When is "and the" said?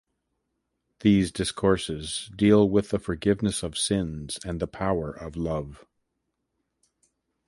4.43-4.65